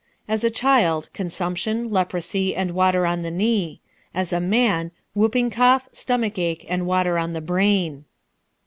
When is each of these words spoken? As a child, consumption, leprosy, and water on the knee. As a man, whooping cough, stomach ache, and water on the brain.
As 0.27 0.43
a 0.43 0.49
child, 0.49 1.09
consumption, 1.13 1.91
leprosy, 1.91 2.55
and 2.55 2.71
water 2.71 3.05
on 3.05 3.21
the 3.21 3.29
knee. 3.29 3.81
As 4.15 4.33
a 4.33 4.39
man, 4.39 4.89
whooping 5.13 5.51
cough, 5.51 5.87
stomach 5.91 6.39
ache, 6.39 6.65
and 6.67 6.87
water 6.87 7.19
on 7.19 7.33
the 7.33 7.39
brain. 7.41 8.05